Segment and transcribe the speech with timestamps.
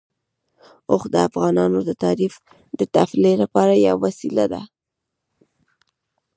[0.91, 1.79] اوښ د افغانانو
[2.79, 4.61] د تفریح لپاره یوه وسیله ده.